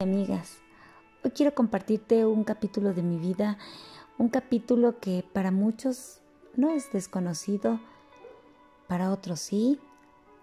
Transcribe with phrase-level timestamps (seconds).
[0.00, 0.58] amigas.
[1.22, 3.58] Hoy quiero compartirte un capítulo de mi vida,
[4.16, 6.22] un capítulo que para muchos
[6.56, 7.80] no es desconocido,
[8.88, 9.78] para otros sí.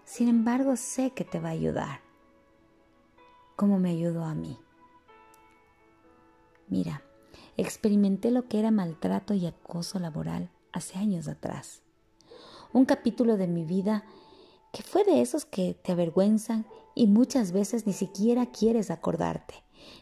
[0.04, 2.00] Sin embargo, sé que te va a ayudar,
[3.56, 4.56] como me ayudó a mí.
[6.68, 7.02] Mira,
[7.56, 11.82] experimenté lo que era maltrato y acoso laboral hace años atrás.
[12.72, 14.04] Un capítulo de mi vida
[14.72, 19.54] que fue de esos que te avergüenzan y muchas veces ni siquiera quieres acordarte,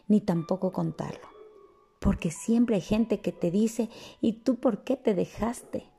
[0.07, 1.27] ni tampoco contarlo.
[1.99, 3.89] Porque siempre hay gente que te dice,
[4.21, 5.89] ¿y tú por qué te dejaste?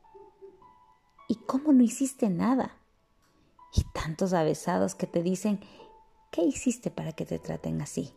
[1.29, 2.79] ¿Y cómo no hiciste nada?
[3.75, 5.61] Y tantos avesados que te dicen,
[6.31, 8.15] ¿qué hiciste para que te traten así?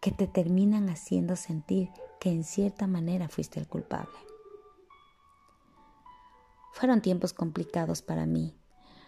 [0.00, 4.16] Que te terminan haciendo sentir que en cierta manera fuiste el culpable.
[6.72, 8.56] Fueron tiempos complicados para mí,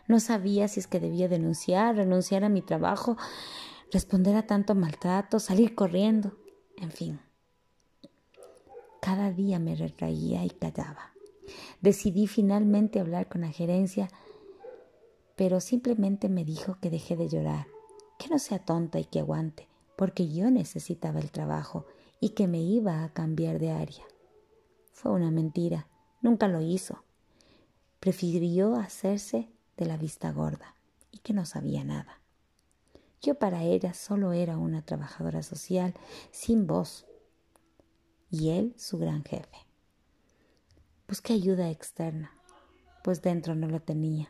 [0.06, 3.16] no sabía si es que debía denunciar, renunciar a mi trabajo,
[3.90, 6.36] responder a tanto maltrato, salir corriendo,
[6.76, 7.20] en fin.
[9.00, 11.12] Cada día me retraía y callaba.
[11.80, 14.08] Decidí finalmente hablar con la gerencia,
[15.36, 17.66] pero simplemente me dijo que dejé de llorar,
[18.18, 21.86] que no sea tonta y que aguante, porque yo necesitaba el trabajo
[22.20, 24.04] y que me iba a cambiar de área.
[24.92, 25.88] Fue una mentira,
[26.22, 27.04] nunca lo hizo.
[28.00, 30.74] Prefirió hacerse de la vista gorda
[31.10, 32.20] y que no sabía nada.
[33.20, 35.94] Yo para ella solo era una trabajadora social
[36.30, 37.06] sin voz
[38.30, 39.56] y él su gran jefe.
[41.08, 42.32] Busqué ayuda externa,
[43.02, 44.28] pues dentro no lo tenía.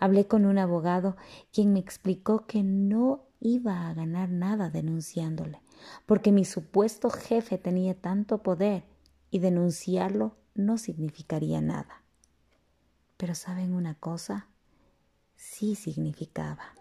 [0.00, 1.16] Hablé con un abogado
[1.52, 5.60] quien me explicó que no iba a ganar nada denunciándole,
[6.06, 8.84] porque mi supuesto jefe tenía tanto poder
[9.30, 12.02] y denunciarlo no significaría nada.
[13.16, 14.48] Pero ¿saben una cosa?
[15.36, 16.74] Sí significaba.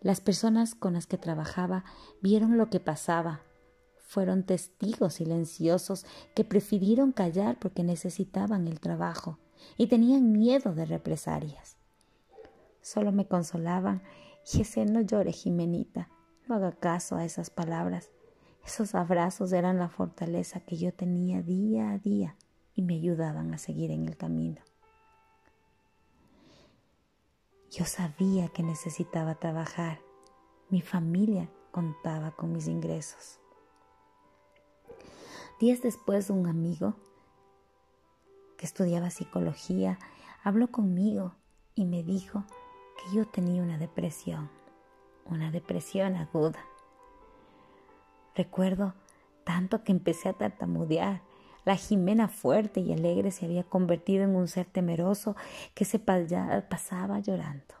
[0.00, 1.84] Las personas con las que trabajaba
[2.22, 3.40] vieron lo que pasaba.
[3.96, 9.38] Fueron testigos silenciosos que prefirieron callar porque necesitaban el trabajo
[9.76, 11.76] y tenían miedo de represalias.
[12.80, 14.02] Solo me consolaban
[14.52, 16.08] y ese no llore, Jimenita,
[16.46, 18.10] no haga caso a esas palabras.
[18.64, 22.36] Esos abrazos eran la fortaleza que yo tenía día a día
[22.74, 24.62] y me ayudaban a seguir en el camino.
[27.70, 30.00] Yo sabía que necesitaba trabajar.
[30.70, 33.40] Mi familia contaba con mis ingresos.
[35.60, 36.94] Días después, un amigo
[38.56, 39.98] que estudiaba psicología
[40.42, 41.34] habló conmigo
[41.74, 42.44] y me dijo
[42.96, 44.50] que yo tenía una depresión,
[45.26, 46.64] una depresión aguda.
[48.34, 48.94] Recuerdo
[49.44, 51.22] tanto que empecé a tartamudear.
[51.68, 55.36] La Jimena fuerte y alegre se había convertido en un ser temeroso
[55.74, 57.74] que se pasaba llorando.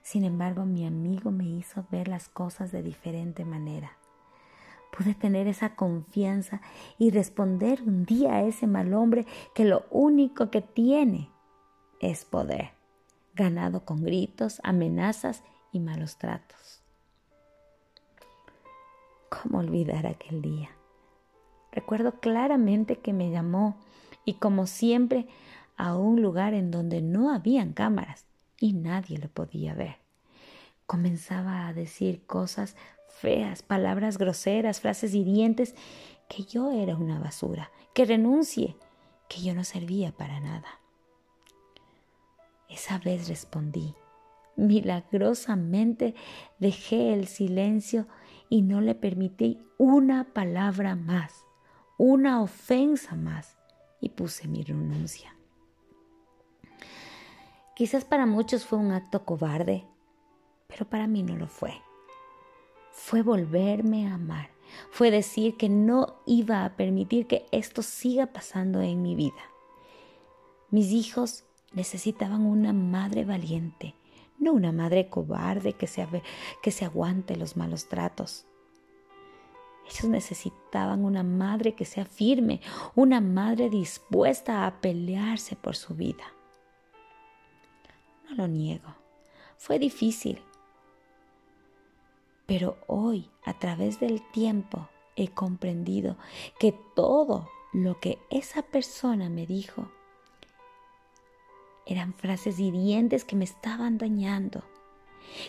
[0.00, 3.98] Sin embargo, mi amigo me hizo ver las cosas de diferente manera.
[4.96, 6.62] Pude tener esa confianza
[6.96, 11.28] y responder un día a ese mal hombre que lo único que tiene
[12.00, 12.70] es poder,
[13.34, 16.82] ganado con gritos, amenazas y malos tratos.
[19.28, 20.70] ¿Cómo olvidar aquel día?
[21.72, 23.76] Recuerdo claramente que me llamó
[24.24, 25.28] y como siempre
[25.76, 28.26] a un lugar en donde no habían cámaras
[28.58, 29.96] y nadie lo podía ver.
[30.86, 32.76] Comenzaba a decir cosas
[33.08, 35.74] feas, palabras groseras, frases hirientes,
[36.28, 38.76] que yo era una basura, que renuncie,
[39.28, 40.80] que yo no servía para nada.
[42.68, 43.94] Esa vez respondí.
[44.56, 46.14] Milagrosamente
[46.58, 48.06] dejé el silencio
[48.48, 51.44] y no le permití una palabra más,
[52.02, 53.58] una ofensa más,
[54.00, 55.36] y puse mi renuncia.
[57.76, 59.84] Quizás para muchos fue un acto cobarde,
[60.66, 61.74] pero para mí no lo fue.
[62.90, 64.48] Fue volverme a amar,
[64.90, 69.42] fue decir que no iba a permitir que esto siga pasando en mi vida.
[70.70, 71.44] Mis hijos
[71.74, 73.94] necesitaban una madre valiente,
[74.38, 76.08] no una madre cobarde que se,
[76.62, 78.46] que se aguante los malos tratos.
[79.90, 82.60] Ellos necesitaban una madre que sea firme,
[82.94, 86.32] una madre dispuesta a pelearse por su vida.
[88.28, 88.94] No lo niego,
[89.58, 90.40] fue difícil.
[92.46, 96.16] Pero hoy, a través del tiempo, he comprendido
[96.60, 99.90] que todo lo que esa persona me dijo
[101.86, 104.62] eran frases hirientes que me estaban dañando,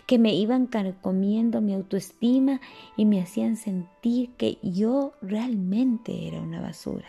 [0.05, 2.61] que me iban carcomiendo mi autoestima
[2.97, 7.07] y me hacían sentir que yo realmente era una basura.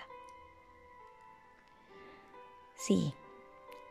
[2.74, 3.14] Sí,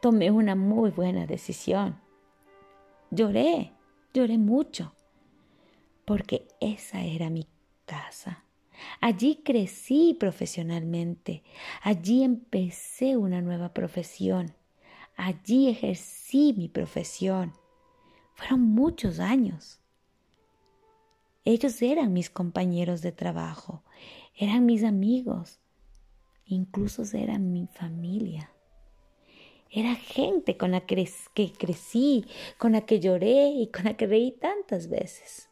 [0.02, 2.00] tomé una muy buena decisión.
[3.10, 3.72] Lloré,
[4.14, 4.94] lloré mucho,
[6.06, 7.48] porque esa era mi
[7.86, 8.44] casa.
[9.00, 11.44] Allí crecí profesionalmente,
[11.82, 14.54] allí empecé una nueva profesión,
[15.16, 17.54] allí ejercí mi profesión.
[18.36, 19.80] Fueron muchos años.
[21.44, 23.84] Ellos eran mis compañeros de trabajo,
[24.36, 25.60] eran mis amigos,
[26.46, 28.52] incluso eran mi familia.
[29.74, 31.08] Era gente con la que,
[31.58, 32.26] crecí,
[32.58, 35.50] con la que lloré y con la que reí tantas veces.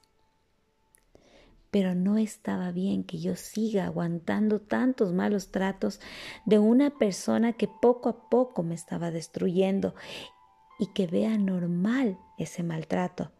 [1.71, 6.01] Pero no estaba bien que yo siga aguantando tantos malos tratos
[6.45, 9.95] de una persona que poco a poco me estaba destruyendo
[10.79, 13.31] y que vea normal ese maltrato.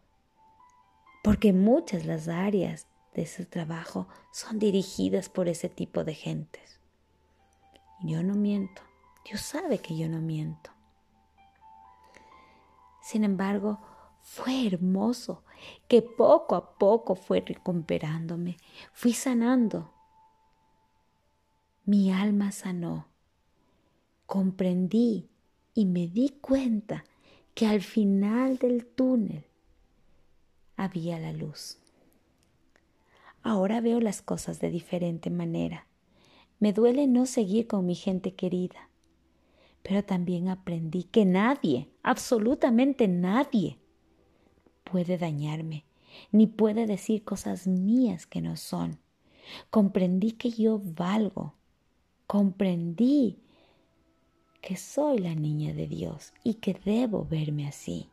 [1.24, 6.78] Porque muchas las áreas de ese trabajo son dirigidas por ese tipo de gentes.
[8.02, 8.82] Yo no miento.
[9.24, 10.70] Dios sabe que yo no miento.
[13.02, 13.80] Sin embargo,
[14.22, 15.42] fue hermoso
[15.88, 18.56] que poco a poco fue recuperándome,
[18.92, 19.92] fui sanando.
[21.84, 23.08] Mi alma sanó.
[24.26, 25.28] Comprendí
[25.74, 27.04] y me di cuenta
[27.60, 29.44] que al final del túnel
[30.78, 31.76] había la luz.
[33.42, 35.86] Ahora veo las cosas de diferente manera.
[36.58, 38.88] Me duele no seguir con mi gente querida,
[39.82, 43.76] pero también aprendí que nadie, absolutamente nadie,
[44.82, 45.84] puede dañarme,
[46.32, 49.00] ni puede decir cosas mías que no son.
[49.68, 51.52] Comprendí que yo valgo,
[52.26, 53.36] comprendí
[54.60, 58.08] que soy la niña de Dios y que debo verme así,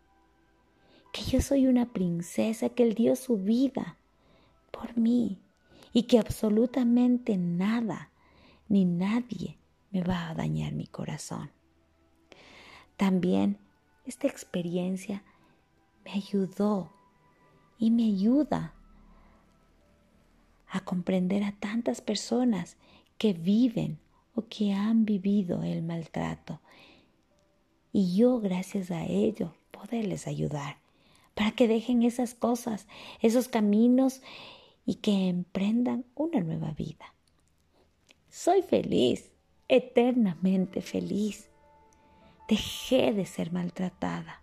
[1.12, 3.98] que yo soy una princesa que Él dio su vida
[4.72, 5.40] por mí
[5.94, 8.12] y que absolutamente nada
[8.70, 9.58] ni nadie
[9.92, 11.52] me va a dañar mi corazón.
[12.98, 13.58] También
[14.06, 15.24] esta experiencia
[16.04, 16.94] me ayudó
[17.78, 18.74] y me ayuda
[20.70, 22.78] a comprender a tantas personas
[23.18, 24.00] que viven
[24.46, 26.62] que han vivido el maltrato.
[27.92, 30.78] Y yo, gracias a ello, poderles ayudar
[31.34, 32.88] para que dejen esas cosas,
[33.22, 34.22] esos caminos
[34.86, 37.14] y que emprendan una nueva vida.
[38.30, 39.32] Soy feliz,
[39.68, 41.50] eternamente feliz.
[42.48, 44.42] Dejé de ser maltratada.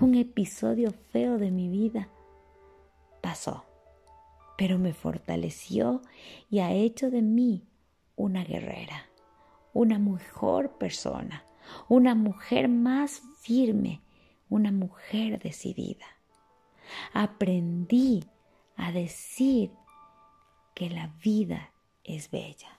[0.00, 2.08] Un episodio feo de mi vida
[3.20, 3.64] pasó,
[4.56, 6.00] pero me fortaleció
[6.50, 7.67] y ha hecho de mí
[8.18, 9.06] una guerrera,
[9.72, 11.46] una mejor persona,
[11.88, 14.02] una mujer más firme,
[14.50, 16.04] una mujer decidida.
[17.12, 18.24] Aprendí
[18.76, 19.70] a decir
[20.74, 21.72] que la vida
[22.04, 22.77] es bella.